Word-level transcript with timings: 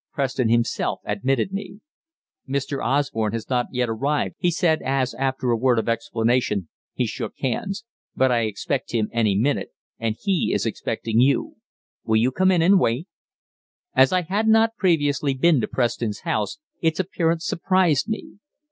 Preston 0.11 0.49
himself 0.49 0.99
admitted 1.05 1.51
me. 1.51 1.79
"Mr. 2.49 2.83
Osborne 2.83 3.33
has 3.33 3.51
not 3.51 3.67
yet 3.71 3.87
arrived," 3.87 4.33
he 4.39 4.49
said 4.49 4.81
as, 4.81 5.13
after 5.13 5.51
a 5.51 5.55
word 5.55 5.77
of 5.77 5.87
explanation, 5.87 6.69
we 6.97 7.05
shook 7.05 7.33
hands, 7.37 7.85
"but 8.15 8.31
I 8.31 8.39
expect 8.45 8.93
him 8.93 9.09
any 9.13 9.35
minute, 9.35 9.69
and 9.99 10.15
he 10.19 10.53
is 10.55 10.65
expecting 10.65 11.19
you. 11.19 11.57
Will 12.03 12.17
you 12.17 12.31
come 12.31 12.49
in 12.49 12.63
and 12.63 12.79
wait?" 12.79 13.07
As 13.93 14.11
I 14.11 14.23
had 14.23 14.47
not 14.47 14.75
previously 14.75 15.35
been 15.35 15.61
to 15.61 15.67
Preston's 15.67 16.21
house 16.21 16.57
its 16.81 16.99
appearance 16.99 17.45
surprised 17.45 18.09
me. 18.09 18.39